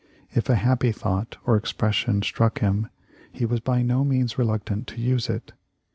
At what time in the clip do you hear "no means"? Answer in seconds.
3.83-4.35